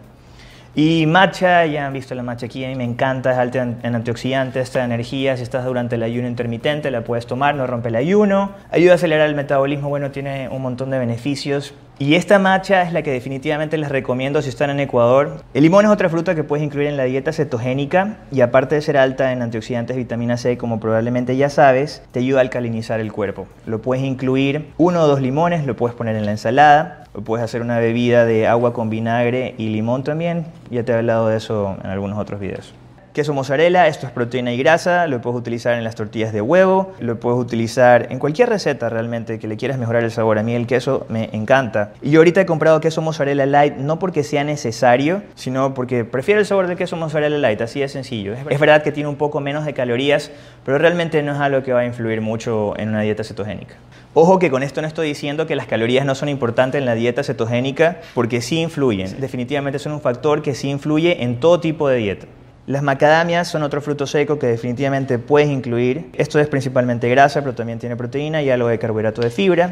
Y 0.76 1.06
matcha, 1.06 1.66
ya 1.66 1.88
han 1.88 1.94
visto 1.94 2.16
la 2.16 2.24
matcha 2.24 2.46
aquí, 2.46 2.64
a 2.64 2.70
mí 2.70 2.76
me 2.76 2.86
encanta, 2.86 3.32
es 3.32 3.38
alta 3.38 3.62
en, 3.62 3.96
antioxidantes, 3.96 4.64
esta 4.64 4.84
energía, 4.84 5.36
si 5.36 5.44
estás 5.44 5.66
durante 5.66 5.96
el 5.96 6.04
ayuno 6.04 6.28
intermitente 6.28 6.92
la 6.92 7.02
puedes 7.02 7.28
tomar, 7.28 7.56
no 7.56 7.68
rompe 7.68 7.90
el 7.90 7.96
ayuno, 7.96 8.52
ayuda 8.72 8.94
a 8.94 8.96
acelerar 8.96 9.28
el 9.28 9.36
metabolismo, 9.36 9.90
bueno, 9.90 10.12
tiene 10.12 10.50
un 10.50 10.62
montón 10.62 10.90
de 10.90 11.00
beneficios. 11.00 11.74
Y 11.98 12.16
esta 12.16 12.40
matcha 12.40 12.82
es 12.82 12.92
la 12.92 13.04
que 13.04 13.12
definitivamente 13.12 13.78
les 13.78 13.88
recomiendo 13.88 14.42
si 14.42 14.50
están 14.50 14.70
en 14.70 14.82
Ecuador. 14.82 15.44
El 15.54 15.64
limón 15.64 15.86
es 15.86 15.92
otra 15.92 16.10
fruta 16.10 16.36
que 16.36 16.44
puedes 16.44 16.66
incluir 16.66 16.90
en 16.90 16.98
la 16.98 17.06
dieta 17.06 17.32
cetogénica 17.32 18.18
y 18.34 18.42
aparte 18.42 18.76
de 18.76 18.82
ser 18.82 18.98
alta 18.98 19.32
en 19.32 19.42
antioxidantes, 19.42 19.96
vitamina 19.96 20.36
C, 20.36 20.58
como 20.58 20.82
probablemente 20.82 21.38
ya 21.38 21.50
sabes, 21.50 22.04
te 22.12 22.20
ayuda 22.20 22.40
a 22.40 22.42
alcalinizar 22.42 23.00
el 23.00 23.14
cuerpo. 23.14 23.48
Lo 23.66 23.82
puedes 23.82 24.04
incluir 24.04 24.74
uno 24.78 25.04
o 25.04 25.08
dos 25.08 25.22
limones, 25.22 25.66
lo 25.66 25.78
puedes 25.78 25.96
poner 25.96 26.18
en 26.18 26.26
la 26.26 26.32
ensalada, 26.32 27.06
o 27.14 27.22
puedes 27.22 27.46
hacer 27.46 27.62
una 27.62 27.80
bebida 27.80 28.26
de 28.26 28.46
agua 28.46 28.74
con 28.74 28.90
vinagre 28.90 29.56
y 29.58 29.70
limón 29.70 30.04
también. 30.04 30.48
Ya 30.70 30.84
te 30.84 30.92
he 30.92 30.96
hablado 30.96 31.30
de 31.30 31.38
eso 31.38 31.78
en 31.82 31.90
algunos 31.90 32.20
otros 32.20 32.42
videos. 32.42 32.74
Queso 33.16 33.34
mozzarella, 33.34 33.88
esto 33.88 34.08
es 34.08 34.12
proteína 34.12 34.52
y 34.52 34.58
grasa, 34.58 35.08
lo 35.08 35.22
puedes 35.22 35.40
utilizar 35.40 35.76
en 35.76 35.86
las 35.86 35.96
tortillas 35.96 36.34
de 36.34 36.42
huevo, 36.42 36.92
lo 37.00 37.18
puedes 37.18 37.40
utilizar 37.40 38.08
en 38.12 38.20
cualquier 38.20 38.50
receta 38.50 38.90
realmente 38.90 39.40
que 39.40 39.48
le 39.48 39.56
quieras 39.56 39.78
mejorar 39.78 40.04
el 40.04 40.12
sabor. 40.12 40.38
A 40.38 40.44
mí 40.44 40.54
el 40.54 40.68
queso 40.68 41.06
me 41.08 41.30
encanta. 41.32 41.94
Y 42.02 42.10
yo 42.10 42.20
ahorita 42.20 42.42
he 42.42 42.46
comprado 42.46 42.82
queso 42.82 43.02
mozzarella 43.02 43.46
light 43.46 43.78
no 43.78 44.00
porque 44.00 44.26
sea 44.26 44.44
necesario, 44.44 45.24
sino 45.36 45.74
porque 45.74 46.04
prefiero 46.04 46.42
el 46.42 46.46
sabor 46.46 46.68
del 46.68 46.76
queso 46.76 46.98
mozzarella 46.98 47.38
light, 47.38 47.62
así 47.62 47.80
de 47.80 47.88
sencillo. 47.88 48.34
Es 48.34 48.60
verdad 48.60 48.84
que 48.84 48.92
tiene 48.92 49.08
un 49.08 49.16
poco 49.16 49.40
menos 49.40 49.64
de 49.64 49.74
calorías, 49.74 50.30
pero 50.66 50.78
realmente 50.78 51.24
no 51.24 51.32
es 51.32 51.40
algo 51.40 51.64
que 51.64 51.72
va 51.72 51.80
a 51.80 51.86
influir 51.86 52.20
mucho 52.20 52.78
en 52.78 52.90
una 52.90 53.00
dieta 53.00 53.24
cetogénica. 53.24 53.76
Ojo 54.14 54.40
que 54.40 54.52
con 54.52 54.62
esto 54.62 54.82
no 54.82 54.90
estoy 54.90 55.08
diciendo 55.08 55.48
que 55.48 55.56
las 55.56 55.68
calorías 55.68 56.06
no 56.06 56.16
son 56.16 56.28
importantes 56.28 56.80
en 56.80 56.86
la 56.86 56.96
dieta 56.96 57.24
cetogénica, 57.24 58.02
porque 58.14 58.42
sí 58.42 58.60
influyen. 58.60 59.22
Definitivamente 59.22 59.80
son 59.80 59.94
un 59.94 60.02
factor 60.02 60.42
que 60.42 60.54
sí 60.54 60.70
influye 60.70 61.24
en 61.24 61.40
todo 61.40 61.62
tipo 61.62 61.88
de 61.88 61.96
dieta. 61.96 62.28
Las 62.68 62.82
macadamias 62.82 63.48
son 63.48 63.62
otro 63.62 63.80
fruto 63.80 64.08
seco 64.08 64.40
que 64.40 64.48
definitivamente 64.48 65.20
puedes 65.20 65.50
incluir. 65.50 66.10
Esto 66.14 66.40
es 66.40 66.48
principalmente 66.48 67.08
grasa, 67.10 67.42
pero 67.42 67.54
también 67.54 67.78
tiene 67.78 67.96
proteína 67.96 68.42
y 68.42 68.50
algo 68.50 68.68
de 68.68 68.80
carbohidrato 68.80 69.22
de 69.22 69.30
fibra. 69.30 69.70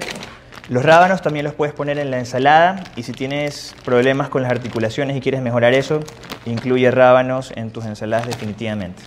Los 0.70 0.84
rábanos 0.84 1.24
también 1.24 1.44
los 1.44 1.56
puedes 1.56 1.74
poner 1.74 1.98
en 1.98 2.12
la 2.12 2.20
ensalada 2.20 2.84
y 2.96 3.02
si 3.02 3.12
tienes 3.12 3.76
problemas 3.84 4.30
con 4.30 4.44
las 4.44 4.52
articulaciones 4.52 5.18
y 5.18 5.22
quieres 5.22 5.42
mejorar 5.42 5.74
eso, 5.74 6.02
incluye 6.46 6.92
rábanos 6.92 7.52
en 7.56 7.72
tus 7.72 7.86
ensaladas 7.86 8.28
definitivamente. 8.28 9.02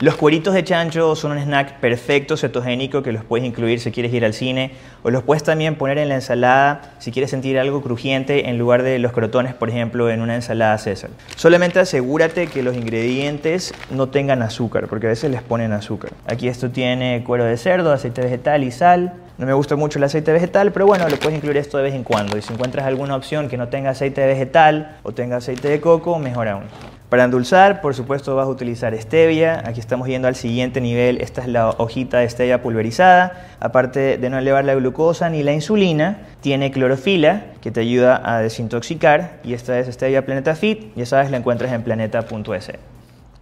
Los 0.00 0.16
cueritos 0.16 0.52
de 0.54 0.64
chancho 0.64 1.14
son 1.14 1.32
un 1.32 1.38
snack 1.38 1.78
perfecto 1.78 2.36
cetogénico 2.36 3.02
que 3.04 3.12
los 3.12 3.24
puedes 3.24 3.46
incluir 3.46 3.78
si 3.78 3.92
quieres 3.92 4.12
ir 4.12 4.24
al 4.24 4.34
cine 4.34 4.72
o 5.04 5.10
los 5.10 5.22
puedes 5.22 5.44
también 5.44 5.76
poner 5.76 5.98
en 5.98 6.08
la 6.08 6.16
ensalada 6.16 6.94
si 6.98 7.12
quieres 7.12 7.30
sentir 7.30 7.56
algo 7.56 7.82
crujiente 7.82 8.48
en 8.48 8.58
lugar 8.58 8.82
de 8.82 8.98
los 8.98 9.12
crotones, 9.12 9.54
por 9.54 9.68
ejemplo, 9.68 10.10
en 10.10 10.20
una 10.20 10.34
ensalada 10.34 10.76
César. 10.78 11.10
Solamente 11.36 11.78
asegúrate 11.78 12.48
que 12.48 12.64
los 12.64 12.76
ingredientes 12.76 13.72
no 13.90 14.08
tengan 14.08 14.42
azúcar, 14.42 14.88
porque 14.88 15.06
a 15.06 15.10
veces 15.10 15.30
les 15.30 15.42
ponen 15.42 15.72
azúcar. 15.72 16.12
Aquí 16.26 16.48
esto 16.48 16.70
tiene 16.70 17.22
cuero 17.24 17.44
de 17.44 17.56
cerdo, 17.56 17.92
aceite 17.92 18.22
vegetal 18.22 18.64
y 18.64 18.72
sal. 18.72 19.14
No 19.38 19.46
me 19.46 19.52
gusta 19.52 19.76
mucho 19.76 19.98
el 19.98 20.04
aceite 20.04 20.32
vegetal, 20.32 20.72
pero 20.72 20.86
bueno, 20.86 21.08
le 21.08 21.16
puedes 21.16 21.36
incluir 21.36 21.56
esto 21.58 21.78
de 21.78 21.84
vez 21.84 21.94
en 21.94 22.02
cuando. 22.02 22.36
Y 22.36 22.42
si 22.42 22.52
encuentras 22.52 22.86
alguna 22.86 23.14
opción 23.14 23.48
que 23.48 23.56
no 23.56 23.68
tenga 23.68 23.90
aceite 23.90 24.26
vegetal 24.26 24.96
o 25.04 25.12
tenga 25.12 25.36
aceite 25.36 25.68
de 25.68 25.80
coco, 25.80 26.18
mejor 26.18 26.48
aún. 26.48 26.64
Para 27.12 27.24
endulzar, 27.24 27.82
por 27.82 27.94
supuesto, 27.94 28.34
vas 28.36 28.46
a 28.46 28.48
utilizar 28.48 28.98
stevia. 28.98 29.62
Aquí 29.66 29.80
estamos 29.80 30.08
yendo 30.08 30.28
al 30.28 30.34
siguiente 30.34 30.80
nivel. 30.80 31.20
Esta 31.20 31.42
es 31.42 31.46
la 31.46 31.68
hojita 31.68 32.20
de 32.20 32.28
stevia 32.30 32.62
pulverizada. 32.62 33.48
Aparte 33.60 34.16
de 34.16 34.30
no 34.30 34.38
elevar 34.38 34.64
la 34.64 34.74
glucosa 34.74 35.28
ni 35.28 35.42
la 35.42 35.52
insulina, 35.52 36.20
tiene 36.40 36.70
clorofila 36.70 37.42
que 37.60 37.70
te 37.70 37.80
ayuda 37.80 38.22
a 38.24 38.40
desintoxicar. 38.40 39.40
Y 39.44 39.52
esta 39.52 39.78
es 39.78 39.88
stevia 39.88 40.24
Planeta 40.24 40.54
Fit. 40.54 40.96
Ya 40.96 41.04
sabes, 41.04 41.30
la 41.30 41.36
encuentras 41.36 41.70
en 41.72 41.82
planeta.es. 41.82 42.70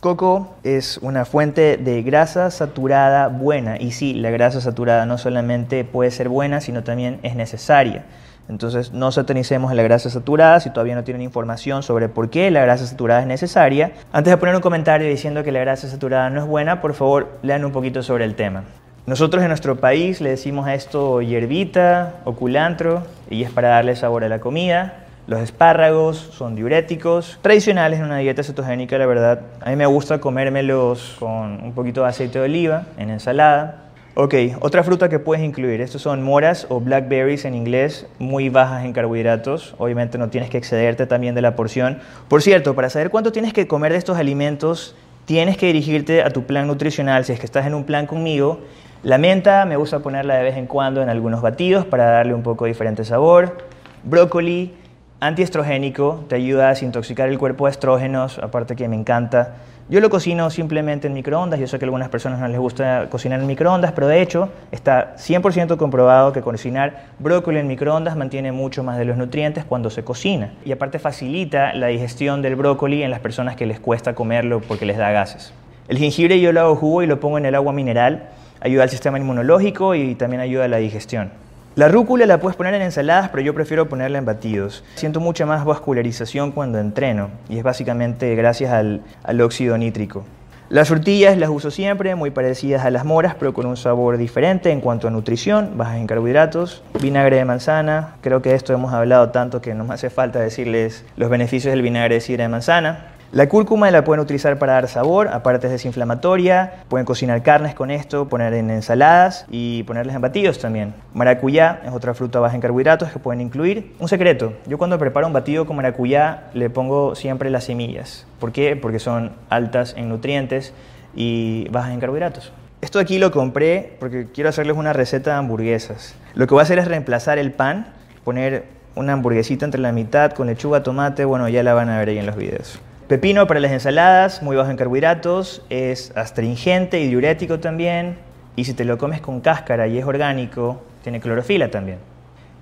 Coco 0.00 0.56
es 0.64 0.98
una 0.98 1.24
fuente 1.24 1.76
de 1.76 2.02
grasa 2.02 2.50
saturada 2.50 3.28
buena. 3.28 3.76
Y 3.80 3.92
sí, 3.92 4.14
la 4.14 4.30
grasa 4.30 4.60
saturada 4.60 5.06
no 5.06 5.16
solamente 5.16 5.84
puede 5.84 6.10
ser 6.10 6.28
buena, 6.28 6.60
sino 6.60 6.82
también 6.82 7.20
es 7.22 7.36
necesaria. 7.36 8.02
Entonces 8.48 8.92
no 8.92 9.12
satanicemos 9.12 9.72
la 9.74 9.82
grasa 9.82 10.10
saturada 10.10 10.60
si 10.60 10.70
todavía 10.70 10.94
no 10.94 11.04
tienen 11.04 11.22
información 11.22 11.82
sobre 11.82 12.08
por 12.08 12.30
qué 12.30 12.50
la 12.50 12.62
grasa 12.62 12.86
saturada 12.86 13.20
es 13.20 13.26
necesaria. 13.26 13.92
Antes 14.12 14.32
de 14.32 14.36
poner 14.36 14.54
un 14.56 14.60
comentario 14.60 15.08
diciendo 15.08 15.44
que 15.44 15.52
la 15.52 15.60
grasa 15.60 15.88
saturada 15.88 16.30
no 16.30 16.40
es 16.40 16.46
buena, 16.46 16.80
por 16.80 16.94
favor 16.94 17.28
lean 17.42 17.64
un 17.64 17.72
poquito 17.72 18.02
sobre 18.02 18.24
el 18.24 18.34
tema. 18.34 18.64
Nosotros 19.06 19.42
en 19.42 19.48
nuestro 19.48 19.76
país 19.76 20.20
le 20.20 20.30
decimos 20.30 20.66
a 20.66 20.74
esto 20.74 21.22
hierbita 21.22 22.16
o 22.24 22.34
culantro 22.34 23.02
y 23.28 23.42
es 23.42 23.50
para 23.50 23.68
darle 23.68 23.96
sabor 23.96 24.24
a 24.24 24.28
la 24.28 24.40
comida. 24.40 25.06
Los 25.26 25.40
espárragos 25.40 26.16
son 26.16 26.56
diuréticos, 26.56 27.38
tradicionales 27.40 28.00
en 28.00 28.06
una 28.06 28.18
dieta 28.18 28.42
cetogénica, 28.42 28.98
la 28.98 29.06
verdad. 29.06 29.40
A 29.60 29.70
mí 29.70 29.76
me 29.76 29.86
gusta 29.86 30.20
comérmelos 30.20 31.16
con 31.18 31.62
un 31.62 31.72
poquito 31.72 32.02
de 32.02 32.08
aceite 32.08 32.40
de 32.40 32.46
oliva 32.46 32.86
en 32.98 33.10
ensalada. 33.10 33.89
Ok, 34.16 34.34
otra 34.60 34.82
fruta 34.82 35.08
que 35.08 35.20
puedes 35.20 35.44
incluir, 35.44 35.80
estos 35.80 36.02
son 36.02 36.20
moras 36.20 36.66
o 36.68 36.80
blackberries 36.80 37.44
en 37.44 37.54
inglés, 37.54 38.08
muy 38.18 38.48
bajas 38.48 38.84
en 38.84 38.92
carbohidratos, 38.92 39.76
obviamente 39.78 40.18
no 40.18 40.30
tienes 40.30 40.50
que 40.50 40.58
excederte 40.58 41.06
también 41.06 41.36
de 41.36 41.42
la 41.42 41.54
porción. 41.54 42.00
Por 42.26 42.42
cierto, 42.42 42.74
para 42.74 42.90
saber 42.90 43.10
cuánto 43.10 43.30
tienes 43.30 43.52
que 43.52 43.68
comer 43.68 43.92
de 43.92 43.98
estos 43.98 44.18
alimentos, 44.18 44.96
tienes 45.26 45.56
que 45.56 45.66
dirigirte 45.66 46.24
a 46.24 46.30
tu 46.30 46.42
plan 46.42 46.66
nutricional, 46.66 47.24
si 47.24 47.32
es 47.32 47.38
que 47.38 47.46
estás 47.46 47.66
en 47.66 47.74
un 47.74 47.84
plan 47.84 48.08
conmigo. 48.08 48.58
La 49.04 49.16
menta 49.16 49.64
me 49.64 49.76
gusta 49.76 50.00
ponerla 50.00 50.34
de 50.34 50.42
vez 50.42 50.56
en 50.56 50.66
cuando 50.66 51.02
en 51.02 51.08
algunos 51.08 51.40
batidos 51.40 51.86
para 51.86 52.06
darle 52.06 52.34
un 52.34 52.42
poco 52.42 52.64
diferente 52.64 53.04
sabor. 53.04 53.58
Brócoli, 54.02 54.74
antiestrogénico, 55.20 56.24
te 56.28 56.34
ayuda 56.34 56.66
a 56.66 56.70
desintoxicar 56.70 57.28
el 57.28 57.38
cuerpo 57.38 57.66
de 57.66 57.70
estrógenos, 57.70 58.40
aparte 58.40 58.74
que 58.74 58.88
me 58.88 58.96
encanta. 58.96 59.54
Yo 59.90 60.00
lo 60.00 60.08
cocino 60.08 60.50
simplemente 60.50 61.08
en 61.08 61.14
microondas, 61.14 61.58
yo 61.58 61.66
sé 61.66 61.80
que 61.80 61.84
a 61.84 61.86
algunas 61.86 62.10
personas 62.10 62.38
no 62.38 62.46
les 62.46 62.60
gusta 62.60 63.08
cocinar 63.10 63.40
en 63.40 63.48
microondas, 63.48 63.90
pero 63.90 64.06
de 64.06 64.22
hecho 64.22 64.48
está 64.70 65.16
100% 65.16 65.76
comprobado 65.78 66.32
que 66.32 66.42
cocinar 66.42 67.06
brócoli 67.18 67.58
en 67.58 67.66
microondas 67.66 68.16
mantiene 68.16 68.52
mucho 68.52 68.84
más 68.84 68.98
de 68.98 69.04
los 69.04 69.16
nutrientes 69.16 69.64
cuando 69.64 69.90
se 69.90 70.04
cocina. 70.04 70.52
Y 70.64 70.70
aparte 70.70 71.00
facilita 71.00 71.74
la 71.74 71.88
digestión 71.88 72.40
del 72.40 72.54
brócoli 72.54 73.02
en 73.02 73.10
las 73.10 73.18
personas 73.18 73.56
que 73.56 73.66
les 73.66 73.80
cuesta 73.80 74.14
comerlo 74.14 74.60
porque 74.60 74.86
les 74.86 74.96
da 74.96 75.10
gases. 75.10 75.52
El 75.88 75.98
jengibre 75.98 76.40
yo 76.40 76.52
lo 76.52 76.60
hago 76.60 76.76
jugo 76.76 77.02
y 77.02 77.08
lo 77.08 77.18
pongo 77.18 77.38
en 77.38 77.46
el 77.46 77.56
agua 77.56 77.72
mineral, 77.72 78.28
ayuda 78.60 78.84
al 78.84 78.90
sistema 78.90 79.18
inmunológico 79.18 79.96
y 79.96 80.14
también 80.14 80.40
ayuda 80.40 80.66
a 80.66 80.68
la 80.68 80.76
digestión. 80.76 81.32
La 81.76 81.86
rúcula 81.86 82.26
la 82.26 82.40
puedes 82.40 82.56
poner 82.56 82.74
en 82.74 82.82
ensaladas, 82.82 83.28
pero 83.28 83.42
yo 83.42 83.54
prefiero 83.54 83.88
ponerla 83.88 84.18
en 84.18 84.24
batidos. 84.24 84.82
Siento 84.96 85.20
mucha 85.20 85.46
más 85.46 85.64
vascularización 85.64 86.50
cuando 86.50 86.80
entreno 86.80 87.30
y 87.48 87.58
es 87.58 87.62
básicamente 87.62 88.34
gracias 88.34 88.72
al, 88.72 89.40
óxido 89.40 89.78
nítrico. 89.78 90.24
Las 90.68 90.88
frutillas 90.88 91.38
las 91.38 91.48
uso 91.48 91.70
siempre, 91.70 92.16
muy 92.16 92.32
parecidas 92.32 92.84
a 92.84 92.90
las 92.90 93.04
moras, 93.04 93.36
pero 93.38 93.54
con 93.54 93.66
un 93.66 93.76
sabor 93.76 94.16
diferente 94.16 94.72
en 94.72 94.80
cuanto 94.80 95.06
a 95.06 95.12
nutrición, 95.12 95.76
bajas 95.76 95.98
en 95.98 96.08
carbohidratos. 96.08 96.82
Vinagre 97.00 97.36
de 97.36 97.44
manzana, 97.44 98.16
creo 98.20 98.42
que 98.42 98.54
esto 98.54 98.72
hemos 98.72 98.92
hablado 98.92 99.30
tanto 99.30 99.60
que 99.60 99.72
no 99.72 99.84
me 99.84 99.94
hace 99.94 100.10
falta 100.10 100.40
decirles 100.40 101.04
los 101.16 101.30
beneficios 101.30 101.72
del 101.72 101.82
vinagre 101.82 102.16
de 102.16 102.20
sidra 102.20 102.42
de 102.44 102.48
manzana. 102.48 103.06
La 103.32 103.48
cúrcuma 103.48 103.88
la 103.92 104.02
pueden 104.02 104.20
utilizar 104.20 104.58
para 104.58 104.72
dar 104.72 104.88
sabor, 104.88 105.28
aparte 105.28 105.68
es 105.68 105.72
desinflamatoria, 105.72 106.82
pueden 106.88 107.06
cocinar 107.06 107.44
carnes 107.44 107.76
con 107.76 107.92
esto, 107.92 108.28
poner 108.28 108.54
en 108.54 108.70
ensaladas 108.70 109.46
y 109.52 109.84
ponerles 109.84 110.16
en 110.16 110.20
batidos 110.20 110.58
también. 110.58 110.94
Maracuyá 111.14 111.80
es 111.84 111.92
otra 111.92 112.12
fruta 112.12 112.40
baja 112.40 112.56
en 112.56 112.60
carbohidratos 112.60 113.12
que 113.12 113.20
pueden 113.20 113.40
incluir. 113.40 113.94
Un 114.00 114.08
secreto, 114.08 114.54
yo 114.66 114.78
cuando 114.78 114.98
preparo 114.98 115.28
un 115.28 115.32
batido 115.32 115.64
con 115.64 115.76
maracuyá 115.76 116.48
le 116.54 116.70
pongo 116.70 117.14
siempre 117.14 117.50
las 117.50 117.62
semillas. 117.62 118.26
¿Por 118.40 118.50
qué? 118.50 118.74
Porque 118.74 118.98
son 118.98 119.30
altas 119.48 119.94
en 119.96 120.08
nutrientes 120.08 120.72
y 121.14 121.68
bajas 121.70 121.92
en 121.92 122.00
carbohidratos. 122.00 122.52
Esto 122.80 122.98
aquí 122.98 123.20
lo 123.20 123.30
compré 123.30 123.96
porque 124.00 124.26
quiero 124.34 124.50
hacerles 124.50 124.76
una 124.76 124.92
receta 124.92 125.30
de 125.30 125.36
hamburguesas. 125.36 126.16
Lo 126.34 126.48
que 126.48 126.54
voy 126.54 126.62
a 126.62 126.64
hacer 126.64 126.80
es 126.80 126.88
reemplazar 126.88 127.38
el 127.38 127.52
pan, 127.52 127.92
poner 128.24 128.64
una 128.96 129.12
hamburguesita 129.12 129.64
entre 129.64 129.80
la 129.80 129.92
mitad 129.92 130.32
con 130.32 130.48
lechuga, 130.48 130.82
tomate, 130.82 131.24
bueno, 131.24 131.48
ya 131.48 131.62
la 131.62 131.74
van 131.74 131.90
a 131.90 131.98
ver 132.00 132.08
ahí 132.08 132.18
en 132.18 132.26
los 132.26 132.34
videos. 132.34 132.80
Pepino 133.10 133.48
para 133.48 133.58
las 133.58 133.72
ensaladas, 133.72 134.40
muy 134.40 134.54
bajo 134.54 134.70
en 134.70 134.76
carbohidratos, 134.76 135.62
es 135.68 136.16
astringente 136.16 137.00
y 137.00 137.08
diurético 137.08 137.58
también. 137.58 138.18
Y 138.54 138.66
si 138.66 138.72
te 138.72 138.84
lo 138.84 138.98
comes 138.98 139.20
con 139.20 139.40
cáscara 139.40 139.88
y 139.88 139.98
es 139.98 140.04
orgánico, 140.04 140.80
tiene 141.02 141.18
clorofila 141.18 141.72
también. 141.72 141.98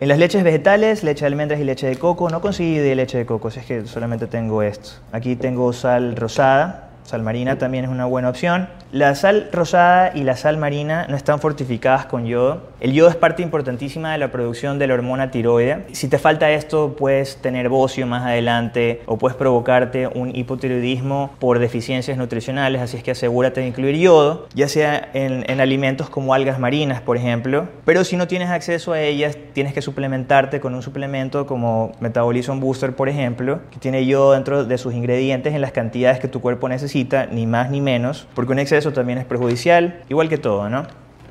En 0.01 0.09
las 0.09 0.17
leches 0.17 0.43
vegetales, 0.43 1.05
leche 1.05 1.21
de 1.21 1.27
almendras 1.27 1.61
y 1.61 1.65
leche 1.65 1.87
de 1.87 1.97
coco, 1.97 2.31
no 2.31 2.41
conseguí 2.41 2.79
de 2.79 2.95
leche 2.95 3.19
de 3.19 3.27
coco, 3.27 3.51
si 3.51 3.61
es 3.61 3.67
que 3.67 3.87
solamente 3.87 4.27
tengo 4.27 4.63
esto. 4.63 4.93
Aquí 5.13 5.37
tengo 5.37 5.71
sal 5.75 6.17
rosada, 6.17 6.88
Sal 7.09 7.23
marina 7.23 7.57
también 7.57 7.87
es 7.87 7.91
una 7.91 8.05
buena 8.05 8.29
opción. 8.29 8.69
La 8.93 9.15
sal 9.15 9.49
rosada 9.51 10.13
y 10.15 10.25
la 10.25 10.37
sal 10.37 10.59
marina 10.59 11.07
no 11.09 11.17
están 11.17 11.41
fortificadas 11.41 12.05
con 12.05 12.27
yodo. 12.27 12.69
El 12.81 12.93
yodo 12.93 13.09
es 13.09 13.17
parte 13.17 13.43
importantísima 13.43 14.13
de 14.13 14.19
la 14.19 14.31
producción 14.31 14.79
de 14.79 14.87
la 14.87 14.93
hormona 14.93 15.31
tiroide. 15.31 15.87
Si 15.93 16.09
te 16.09 16.19
falta 16.19 16.51
esto, 16.51 16.97
puedes 16.99 17.39
tener 17.39 17.71
bocio 17.71 18.07
más 18.07 18.27
adelante 18.27 19.01
o 19.07 19.17
puedes 19.17 19.39
provocarte 19.39 20.07
un 20.07 20.37
hipotiroidismo 20.37 21.31
por 21.39 21.61
deficiencias 21.61 22.19
nutricionales, 22.19 22.83
así 22.83 22.99
es 22.99 23.03
que 23.03 23.13
asegúrate 23.13 23.63
de 23.63 23.69
incluir 23.69 23.97
yodo, 23.97 24.47
ya 24.55 24.69
sea 24.69 25.09
en, 25.15 25.51
en 25.51 25.63
alimentos 25.63 26.11
como 26.11 26.35
algas 26.35 26.59
marinas, 26.59 27.01
por 27.01 27.17
ejemplo. 27.17 27.69
Pero 27.87 28.05
si 28.05 28.19
no 28.19 28.29
tienes 28.29 28.51
acceso 28.51 28.93
a 28.93 29.01
ellas, 29.01 29.39
tienes 29.55 29.73
que 29.73 29.81
suplementarte 29.81 30.61
con 30.61 30.75
un 30.75 30.83
suplemento 30.83 31.47
como 31.47 31.93
Metabolism 32.01 32.61
Booster, 32.61 32.95
por 32.95 33.09
ejemplo, 33.09 33.61
que 33.71 33.79
tiene 33.79 34.05
yodo 34.05 34.33
dentro 34.33 34.67
de 34.67 34.77
sus 34.77 34.93
ingredientes 34.93 35.55
en 35.55 35.63
las 35.63 35.73
cantidades 35.73 36.21
que 36.21 36.29
tu 36.29 36.43
cuerpo 36.43 36.69
necesita 36.69 36.98
ni 37.31 37.47
más 37.47 37.71
ni 37.71 37.81
menos, 37.81 38.27
porque 38.35 38.53
un 38.53 38.59
exceso 38.59 38.93
también 38.93 39.19
es 39.19 39.27
perjudicial, 39.27 40.01
igual 40.09 40.29
que 40.29 40.39
todo, 40.39 40.69
¿no? 40.71 40.87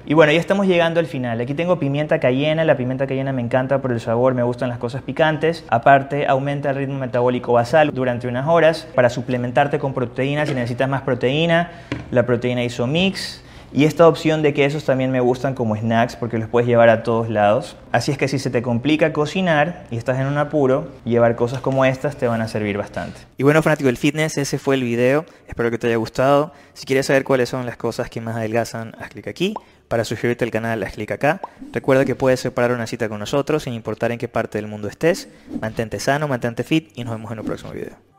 Y 0.09 0.13
bueno, 0.13 0.31
ya 0.31 0.39
estamos 0.39 0.67
llegando 0.67 1.01
al 1.01 1.05
final. 1.05 1.41
Aquí 1.41 1.53
tengo 1.53 1.79
pimienta 1.79 2.21
cayena. 2.21 2.63
La 2.63 2.77
pimienta 2.77 3.07
cayena 3.07 3.33
me 3.33 3.41
encanta 3.41 3.81
por 3.81 3.91
el 3.91 3.99
sabor, 3.99 4.33
me 4.35 4.43
gustan 4.43 4.69
las 4.69 4.77
cosas 4.77 5.01
picantes. 5.01 5.65
Aparte, 5.67 6.27
aumenta 6.27 6.69
el 6.69 6.77
ritmo 6.77 6.97
metabólico 6.97 7.51
basal 7.51 7.91
durante 7.93 8.29
unas 8.29 8.47
horas 8.47 8.87
para 8.95 9.09
suplementarte 9.09 9.79
con 9.79 9.93
proteína 9.93 10.45
si 10.45 10.53
necesitas 10.53 10.87
más 10.87 11.01
proteína. 11.01 11.71
La 12.09 12.25
proteína 12.25 12.63
Isomix 12.63 13.43
y 13.73 13.83
esta 13.83 14.07
opción 14.07 14.41
de 14.41 14.53
quesos 14.53 14.85
también 14.85 15.11
me 15.11 15.19
gustan 15.19 15.53
como 15.53 15.75
snacks 15.75 16.15
porque 16.15 16.37
los 16.37 16.49
puedes 16.49 16.67
llevar 16.67 16.89
a 16.89 17.03
todos 17.03 17.29
lados. 17.29 17.75
Así 17.91 18.11
es 18.11 18.17
que 18.17 18.27
si 18.27 18.39
se 18.39 18.49
te 18.49 18.61
complica 18.61 19.11
cocinar 19.11 19.85
y 19.91 19.97
estás 19.97 20.19
en 20.19 20.27
un 20.27 20.37
apuro, 20.37 20.87
llevar 21.03 21.35
cosas 21.35 21.59
como 21.59 21.83
estas 21.83 22.15
te 22.15 22.27
van 22.27 22.41
a 22.41 22.47
servir 22.47 22.77
bastante. 22.77 23.19
Y 23.37 23.43
bueno, 23.43 23.61
fanático 23.61 23.87
del 23.87 23.97
fitness, 23.97 24.37
ese 24.37 24.57
fue 24.57 24.75
el 24.75 24.83
video. 24.83 25.25
Espero 25.47 25.69
que 25.69 25.77
te 25.77 25.87
haya 25.87 25.97
gustado. 25.97 26.53
Si 26.73 26.85
quieres 26.85 27.05
saber 27.05 27.23
cuáles 27.23 27.49
son 27.49 27.65
las 27.65 27.77
cosas 27.77 28.09
que 28.09 28.21
más 28.21 28.35
adelgazan, 28.35 28.95
haz 28.99 29.09
clic 29.09 29.27
aquí. 29.27 29.53
Para 29.87 30.03
suscribirte 30.03 30.45
al 30.45 30.51
canal, 30.51 30.81
haz 30.83 30.93
clic 30.93 31.11
acá. 31.11 31.41
Recuerda 31.71 32.05
que 32.05 32.15
puedes 32.15 32.39
separar 32.39 32.71
una 32.71 32.87
cita 32.87 33.09
con 33.09 33.19
nosotros 33.19 33.63
sin 33.63 33.73
importar 33.73 34.11
en 34.11 34.17
qué 34.17 34.27
parte 34.27 34.57
del 34.57 34.67
mundo 34.67 34.87
estés. 34.87 35.29
Mantente 35.61 35.99
sano, 35.99 36.27
mantente 36.27 36.63
fit 36.63 36.91
y 36.95 37.03
nos 37.03 37.13
vemos 37.13 37.31
en 37.31 37.39
el 37.39 37.45
próximo 37.45 37.71
video. 37.71 38.16